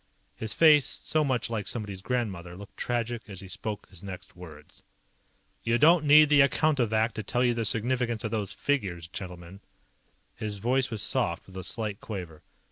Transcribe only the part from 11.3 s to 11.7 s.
with a